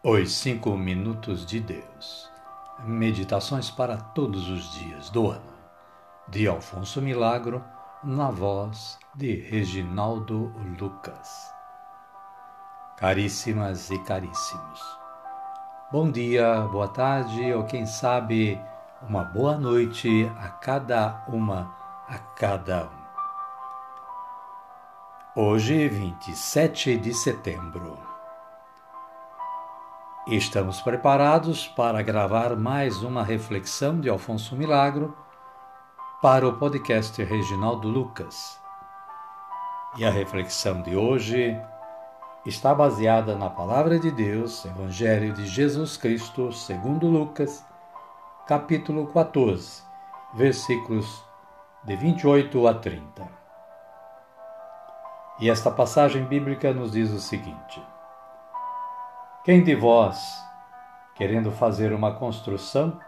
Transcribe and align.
Os 0.00 0.32
Cinco 0.36 0.76
Minutos 0.76 1.44
de 1.44 1.58
Deus. 1.58 2.30
Meditações 2.84 3.68
para 3.68 3.96
todos 3.96 4.48
os 4.48 4.72
dias 4.74 5.10
do 5.10 5.28
ano. 5.28 5.52
De 6.28 6.46
Alfonso 6.46 7.02
Milagro, 7.02 7.64
na 8.04 8.30
voz 8.30 8.96
de 9.12 9.34
Reginaldo 9.34 10.54
Lucas. 10.78 11.52
Caríssimas 12.96 13.90
e 13.90 13.98
caríssimos. 14.04 14.80
Bom 15.90 16.12
dia, 16.12 16.60
boa 16.70 16.86
tarde 16.86 17.52
ou 17.52 17.64
quem 17.64 17.84
sabe 17.84 18.56
uma 19.02 19.24
boa 19.24 19.56
noite 19.56 20.30
a 20.38 20.48
cada 20.48 21.24
uma, 21.26 21.74
a 22.06 22.18
cada 22.18 22.84
um. 22.84 22.98
Hoje, 25.34 25.88
27 25.88 26.96
de 26.98 27.12
setembro. 27.12 28.07
Estamos 30.30 30.82
preparados 30.82 31.66
para 31.68 32.02
gravar 32.02 32.54
mais 32.54 33.02
uma 33.02 33.22
reflexão 33.22 33.98
de 33.98 34.10
Alfonso 34.10 34.54
Milagro 34.54 35.16
para 36.20 36.46
o 36.46 36.52
podcast 36.58 37.24
Reginaldo 37.24 37.88
Lucas. 37.88 38.60
E 39.96 40.04
a 40.04 40.10
reflexão 40.10 40.82
de 40.82 40.94
hoje 40.94 41.58
está 42.44 42.74
baseada 42.74 43.36
na 43.36 43.48
Palavra 43.48 43.98
de 43.98 44.10
Deus, 44.10 44.66
Evangelho 44.66 45.32
de 45.32 45.46
Jesus 45.46 45.96
Cristo, 45.96 46.52
segundo 46.52 47.06
Lucas, 47.06 47.64
capítulo 48.46 49.06
14, 49.06 49.82
versículos 50.34 51.24
de 51.84 51.96
28 51.96 52.68
a 52.68 52.74
30. 52.74 53.28
E 55.40 55.48
esta 55.48 55.70
passagem 55.70 56.26
bíblica 56.26 56.74
nos 56.74 56.92
diz 56.92 57.10
o 57.12 57.18
seguinte: 57.18 57.82
quem 59.48 59.64
de 59.64 59.74
vós, 59.74 60.44
querendo 61.14 61.50
fazer 61.50 61.94
uma 61.94 62.12
construção, 62.12 63.00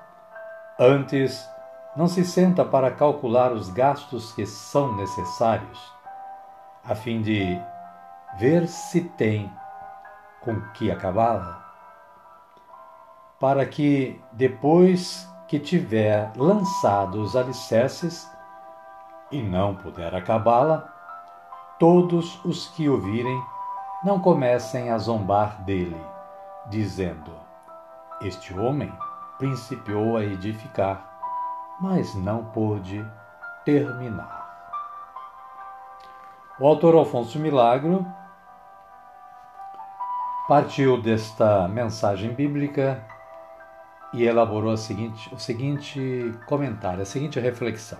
antes 0.78 1.46
não 1.94 2.08
se 2.08 2.24
senta 2.24 2.64
para 2.64 2.90
calcular 2.90 3.52
os 3.52 3.68
gastos 3.68 4.32
que 4.32 4.46
são 4.46 4.96
necessários, 4.96 5.78
a 6.82 6.94
fim 6.94 7.20
de 7.20 7.60
ver 8.38 8.66
se 8.68 9.02
tem 9.02 9.52
com 10.40 10.58
que 10.72 10.90
acabá-la? 10.90 11.62
Para 13.38 13.66
que, 13.66 14.18
depois 14.32 15.28
que 15.46 15.58
tiver 15.58 16.32
lançado 16.36 17.20
os 17.20 17.36
alicerces 17.36 18.26
e 19.30 19.42
não 19.42 19.74
puder 19.74 20.14
acabá-la, 20.14 20.88
todos 21.78 22.42
os 22.46 22.68
que 22.68 22.88
o 22.88 22.98
virem 22.98 23.42
não 24.02 24.18
comecem 24.18 24.88
a 24.88 24.96
zombar 24.96 25.62
dele 25.64 26.02
dizendo: 26.68 27.32
Este 28.20 28.58
homem 28.58 28.92
principiou 29.38 30.16
a 30.16 30.24
edificar, 30.24 31.78
mas 31.80 32.14
não 32.14 32.44
pôde 32.46 33.04
terminar. 33.64 34.40
O 36.58 36.66
autor 36.66 36.94
Alfonso 36.94 37.38
Milagro 37.38 38.06
partiu 40.46 41.00
desta 41.00 41.66
mensagem 41.68 42.34
bíblica 42.34 43.02
e 44.12 44.24
elaborou 44.24 44.76
seguinte, 44.76 45.32
o 45.34 45.38
seguinte 45.38 46.34
comentário, 46.46 47.02
a 47.02 47.06
seguinte 47.06 47.38
reflexão. 47.40 47.98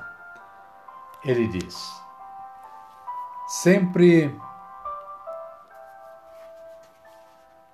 Ele 1.24 1.46
diz: 1.48 2.02
Sempre 3.46 4.38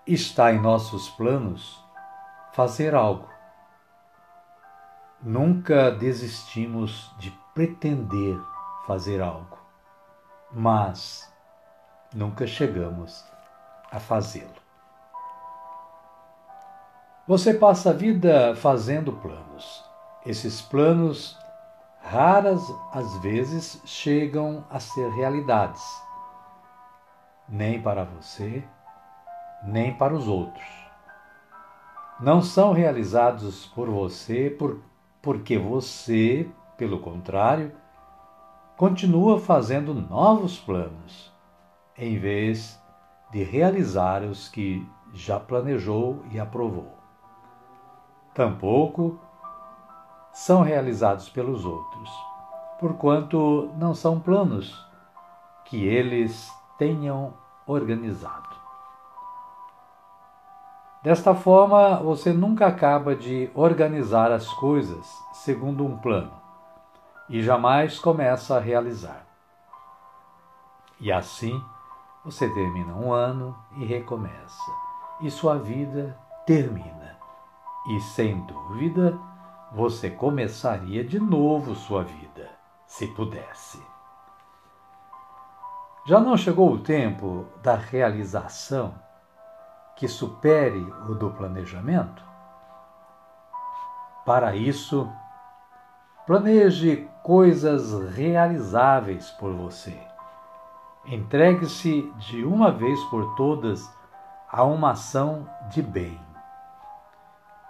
está 0.07 0.53
em 0.53 0.61
nossos 0.61 1.09
planos 1.11 1.85
fazer 2.53 2.95
algo. 2.95 3.29
Nunca 5.21 5.91
desistimos 5.91 7.13
de 7.19 7.31
pretender 7.55 8.39
fazer 8.87 9.21
algo, 9.21 9.59
mas 10.53 11.33
nunca 12.15 12.47
chegamos 12.47 13.25
a 13.91 13.99
fazê-lo. 13.99 14.55
Você 17.27 17.53
passa 17.53 17.91
a 17.91 17.93
vida 17.93 18.55
fazendo 18.55 19.13
planos. 19.13 19.85
Esses 20.25 20.63
planos, 20.63 21.37
raras 22.01 22.63
às 22.93 23.17
vezes, 23.19 23.83
chegam 23.85 24.65
a 24.71 24.79
ser 24.79 25.11
realidades, 25.11 25.83
nem 27.49 27.83
para 27.83 28.05
você, 28.05 28.65
nem 29.67 29.93
para 29.93 30.15
os 30.15 30.29
outros. 30.29 30.65
Não 32.21 32.41
são 32.41 32.73
realizados 32.73 33.67
por 33.67 33.91
você 33.91 34.49
por, 34.49 34.81
porque 35.21 35.59
você, 35.59 36.49
pelo 36.79 37.01
contrário, 37.01 37.73
continua 38.77 39.39
fazendo 39.39 39.93
novos 39.93 40.59
planos, 40.59 41.33
em 41.99 42.19
vez 42.19 42.81
de 43.31 43.43
realizar 43.43 44.23
os 44.23 44.49
que 44.49 44.87
já 45.13 45.39
planejou 45.39 46.25
e 46.31 46.39
aprovou. 46.39 46.95
Tampouco 48.35 49.19
são 50.33 50.63
realizados 50.63 51.29
pelos 51.29 51.65
outros, 51.65 52.11
porquanto 52.79 53.71
não 53.79 53.95
são 53.95 54.21
planos 54.21 54.87
que 55.65 55.85
eles 55.85 56.51
tenham 56.79 57.35
organizado. 57.67 58.56
Desta 61.07 61.37
forma, 61.37 61.99
você 62.03 62.33
nunca 62.33 62.67
acaba 62.67 63.15
de 63.15 63.49
organizar 63.55 64.33
as 64.33 64.49
coisas 64.55 65.07
segundo 65.33 65.87
um 65.87 65.97
plano 65.97 66.33
e 67.29 67.41
jamais 67.45 67.97
começa 67.97 68.57
a 68.57 68.59
realizar. 68.59 69.25
E 70.99 71.13
assim, 71.13 71.63
você 72.25 72.53
termina 72.53 72.93
um 72.93 73.13
ano 73.13 73.57
e 73.77 73.85
recomeça, 73.85 74.73
e 75.21 75.31
sua 75.31 75.57
vida 75.57 76.19
termina. 76.45 77.17
E 77.89 78.01
sem 78.01 78.41
dúvida, 78.41 79.17
você 79.71 80.11
começaria 80.11 81.05
de 81.05 81.21
novo 81.21 81.77
sua 81.77 82.03
vida, 82.03 82.51
se 82.85 83.07
pudesse. 83.07 83.81
Já 86.05 86.19
não 86.19 86.37
chegou 86.37 86.73
o 86.73 86.81
tempo 86.81 87.47
da 87.63 87.77
realização 87.77 89.06
que 89.97 90.07
supere 90.07 90.81
o 91.09 91.15
do 91.15 91.31
planejamento? 91.31 92.23
Para 94.25 94.55
isso, 94.55 95.11
planeje 96.27 97.09
coisas 97.23 98.15
realizáveis 98.15 99.31
por 99.31 99.53
você. 99.53 99.99
Entregue-se 101.07 102.03
de 102.19 102.45
uma 102.45 102.71
vez 102.71 103.03
por 103.05 103.35
todas 103.37 103.89
a 104.51 104.65
uma 104.65 104.91
ação 104.91 105.49
de 105.71 105.81
bem. 105.81 106.21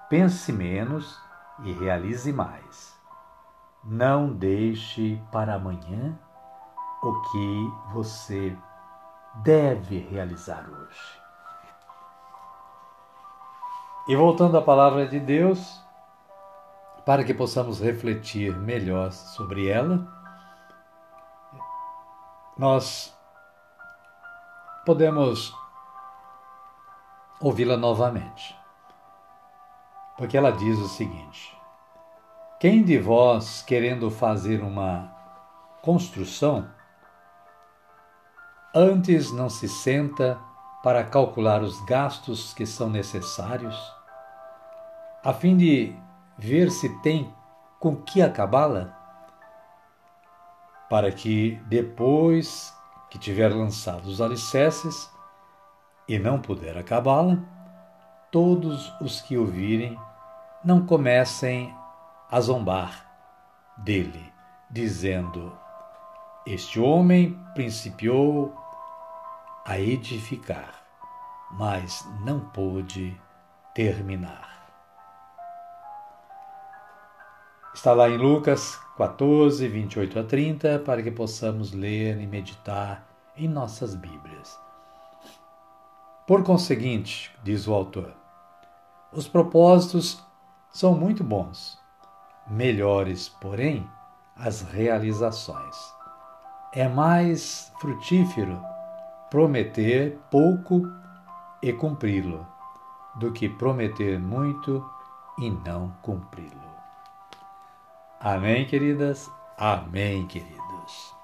Pense 0.09 0.53
menos 0.53 1.21
e 1.63 1.73
realize 1.73 2.33
mais. 2.33 2.97
Não 3.85 4.33
deixe 4.33 5.23
para 5.31 5.55
amanhã 5.55 6.19
o 7.03 7.13
que 7.31 7.73
você 7.93 8.57
deve 9.43 9.99
realizar 9.99 10.67
hoje. 10.69 11.26
E 14.09 14.15
voltando 14.15 14.57
à 14.57 14.63
palavra 14.63 15.05
de 15.05 15.19
Deus, 15.19 15.83
para 17.05 17.25
que 17.25 17.35
possamos 17.35 17.81
refletir 17.81 18.57
melhor 18.57 19.11
sobre 19.11 19.69
ela, 19.69 20.07
nós 22.57 23.13
podemos 24.85 25.53
ouvi-la 27.41 27.77
novamente. 27.77 28.57
Porque 30.17 30.37
ela 30.37 30.53
diz 30.53 30.79
o 30.79 30.89
seguinte: 30.89 31.59
Quem 32.61 32.85
de 32.85 32.99
vós, 32.99 33.61
querendo 33.63 34.09
fazer 34.09 34.63
uma 34.63 35.13
construção, 35.83 36.71
antes 38.73 39.33
não 39.33 39.51
se 39.51 39.69
senta 39.69 40.39
para 40.85 41.03
calcular 41.03 41.61
os 41.61 41.85
gastos 41.85 42.55
que 42.55 42.65
são 42.65 42.89
necessários? 42.89 43.96
A 45.27 45.33
fim 45.33 45.57
de 45.57 45.93
ver 46.39 46.71
se 46.71 46.89
tem 47.01 47.35
com 47.81 47.97
que 47.97 48.23
acabá-la, 48.23 48.97
para 50.89 51.11
que 51.11 51.61
depois 51.67 52.73
que 53.11 53.19
tiver 53.19 53.49
lançado 53.49 54.07
os 54.07 54.21
alicerces 54.21 55.11
e 56.07 56.17
não 56.17 56.41
puder 56.41 56.79
acabá-la, 56.79 57.39
todos 58.31 58.95
os 59.01 59.21
que 59.21 59.37
o 59.37 59.45
virem 59.45 59.99
não 60.65 60.87
comecem 60.87 61.75
a 62.31 62.41
zombar 62.41 63.05
dele, 63.79 64.33
dizendo: 64.71 65.53
Este 66.47 66.79
homem 66.79 67.37
principiou 67.53 68.55
a 69.65 69.77
edificar, 69.77 70.73
mas 71.51 72.09
não 72.25 72.39
pôde 72.39 73.21
terminar. 73.75 74.56
Está 77.87 77.95
lá 77.95 78.11
em 78.11 78.17
Lucas 78.17 78.81
14, 78.97 79.69
28 79.69 80.19
a 80.19 80.25
30, 80.25 80.81
para 80.81 81.01
que 81.01 81.11
possamos 81.13 81.73
ler 81.73 82.21
e 82.21 82.27
meditar 82.27 83.07
em 83.37 83.47
nossas 83.47 83.95
Bíblias. 83.95 84.59
Por 86.27 86.43
conseguinte, 86.43 87.31
diz 87.45 87.69
o 87.69 87.73
autor, 87.73 88.13
os 89.13 89.29
propósitos 89.29 90.21
são 90.69 90.97
muito 90.97 91.23
bons, 91.23 91.79
melhores, 92.51 93.29
porém, 93.29 93.89
as 94.35 94.63
realizações. 94.63 95.77
É 96.73 96.89
mais 96.89 97.73
frutífero 97.81 98.61
prometer 99.31 100.19
pouco 100.29 100.83
e 101.63 101.73
cumpri-lo 101.73 102.45
do 103.15 103.31
que 103.31 103.49
prometer 103.49 104.19
muito 104.19 104.85
e 105.39 105.49
não 105.49 105.95
cumpri-lo. 106.03 106.76
Amém, 108.19 108.67
queridas? 108.67 109.31
Amém, 109.59 110.27
queridos. 110.27 111.15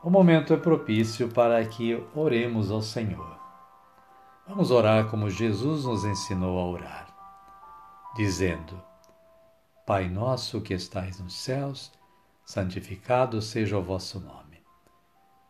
O 0.00 0.08
momento 0.08 0.54
é 0.54 0.56
propício 0.56 1.28
para 1.28 1.62
que 1.66 2.00
oremos 2.14 2.70
ao 2.70 2.80
Senhor. 2.80 3.36
Vamos 4.46 4.70
orar 4.70 5.10
como 5.10 5.28
Jesus 5.28 5.84
nos 5.84 6.04
ensinou 6.04 6.56
a 6.56 6.66
orar, 6.66 7.06
dizendo: 8.14 8.80
Pai 9.84 10.08
nosso 10.08 10.60
que 10.60 10.72
estais 10.72 11.18
nos 11.18 11.34
céus, 11.34 11.92
santificado 12.44 13.42
seja 13.42 13.76
o 13.76 13.82
vosso 13.82 14.20
nome. 14.20 14.62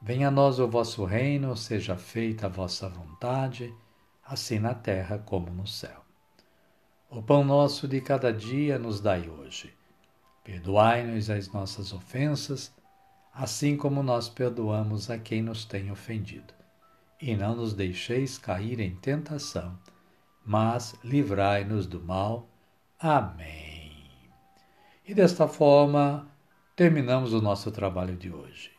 Venha 0.00 0.28
a 0.28 0.30
nós 0.30 0.58
o 0.58 0.66
vosso 0.66 1.04
reino, 1.04 1.54
seja 1.54 1.94
feita 1.94 2.46
a 2.46 2.50
vossa 2.50 2.88
vontade, 2.88 3.72
assim 4.24 4.58
na 4.58 4.74
terra 4.74 5.18
como 5.18 5.50
no 5.50 5.66
céu. 5.66 6.00
O 7.10 7.22
pão 7.22 7.44
nosso 7.44 7.86
de 7.86 8.00
cada 8.00 8.32
dia 8.32 8.78
nos 8.78 8.98
dai 8.98 9.28
hoje 9.28 9.78
Perdoai-nos 10.42 11.28
as 11.28 11.52
nossas 11.52 11.92
ofensas, 11.92 12.72
assim 13.32 13.76
como 13.76 14.02
nós 14.02 14.28
perdoamos 14.28 15.10
a 15.10 15.18
quem 15.18 15.42
nos 15.42 15.64
tem 15.64 15.90
ofendido. 15.90 16.54
E 17.20 17.36
não 17.36 17.54
nos 17.54 17.74
deixeis 17.74 18.38
cair 18.38 18.80
em 18.80 18.94
tentação, 18.96 19.78
mas 20.44 20.94
livrai-nos 21.04 21.86
do 21.86 22.00
mal. 22.00 22.48
Amém. 22.98 23.92
E 25.06 25.12
desta 25.12 25.46
forma, 25.46 26.26
terminamos 26.74 27.34
o 27.34 27.42
nosso 27.42 27.70
trabalho 27.70 28.16
de 28.16 28.32
hoje. 28.32 28.70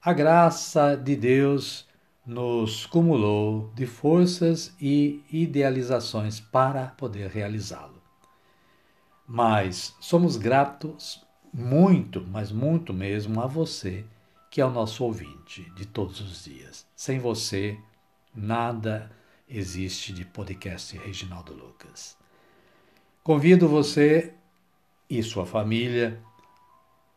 A 0.00 0.12
graça 0.12 0.96
de 0.96 1.16
Deus 1.16 1.88
nos 2.24 2.86
cumulou 2.86 3.72
de 3.74 3.84
forças 3.84 4.74
e 4.80 5.24
idealizações 5.32 6.38
para 6.38 6.86
poder 6.86 7.28
realizá-lo 7.28 8.01
mas 9.32 9.96
somos 9.98 10.36
gratos 10.36 11.24
muito, 11.50 12.20
mas 12.20 12.52
muito 12.52 12.92
mesmo 12.92 13.40
a 13.40 13.46
você, 13.46 14.04
que 14.50 14.60
é 14.60 14.66
o 14.66 14.70
nosso 14.70 15.02
ouvinte 15.04 15.72
de 15.74 15.86
todos 15.86 16.20
os 16.20 16.44
dias. 16.44 16.86
Sem 16.94 17.18
você, 17.18 17.78
nada 18.34 19.10
existe 19.48 20.12
de 20.12 20.26
podcast 20.26 20.98
Reginaldo 20.98 21.54
Lucas. 21.54 22.14
Convido 23.22 23.66
você 23.66 24.34
e 25.08 25.22
sua 25.22 25.46
família 25.46 26.20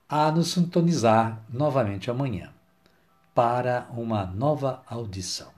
a 0.08 0.32
nos 0.32 0.54
sintonizar 0.54 1.44
novamente 1.50 2.10
amanhã 2.10 2.54
para 3.34 3.90
uma 3.92 4.26
nova 4.26 4.82
audição. 4.88 5.52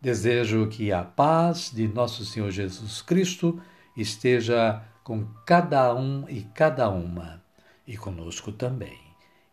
Desejo 0.00 0.68
que 0.68 0.92
a 0.92 1.02
paz 1.02 1.72
de 1.74 1.88
nosso 1.88 2.24
Senhor 2.24 2.52
Jesus 2.52 3.02
Cristo 3.02 3.60
esteja 3.96 4.84
com 5.08 5.24
cada 5.46 5.94
um 5.94 6.28
e 6.28 6.42
cada 6.42 6.90
uma, 6.90 7.42
e 7.86 7.96
conosco 7.96 8.52
também. 8.52 9.00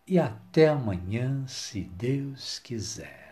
E 0.05 0.19
até 0.19 0.67
amanhã, 0.67 1.47
se 1.47 1.81
Deus 1.81 2.59
quiser. 2.59 3.24